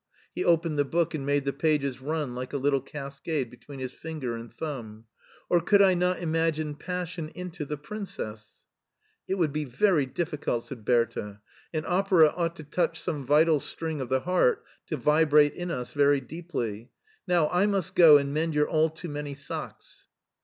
He 0.33 0.43
opened 0.43 0.79
the 0.79 0.83
book 0.83 1.13
and 1.13 1.27
made 1.27 1.45
the 1.45 1.53
pages 1.53 2.01
run 2.01 2.33
like 2.33 2.53
a 2.53 2.57
little 2.57 2.81
cascade 2.81 3.51
between 3.51 3.77
his 3.77 3.93
finger 3.93 4.35
and 4.35 4.51
thumb." 4.51 5.05
Or 5.47 5.61
could 5.61 5.79
I 5.83 5.93
not 5.93 6.17
imagine 6.21 6.73
passion 6.73 7.29
into 7.35 7.65
the 7.65 7.77
princess?"" 7.77 8.63
It 9.29 9.35
would 9.35 9.53
be 9.53 9.63
very 9.63 10.07
difficult," 10.07 10.65
said 10.65 10.85
Bertha;" 10.85 11.39
an 11.75 11.83
opera 11.85 12.33
ought 12.35 12.55
to 12.55 12.63
touch 12.63 12.99
some 12.99 13.27
vital 13.27 13.59
string 13.59 14.01
of 14.01 14.09
the 14.09 14.21
heart 14.21 14.63
to 14.87 14.97
vibrate 14.97 15.53
in 15.53 15.69
us 15.69 15.93
very 15.93 16.19
deeply. 16.19 16.89
Now 17.27 17.47
I 17.49 17.67
must 17.67 17.93
go 17.93 18.17
and 18.17 18.33
mend 18.33 18.55
your 18.55 18.67
all 18.67 18.89
too 18.89 19.07
many 19.07 19.35
socks." 19.35 20.07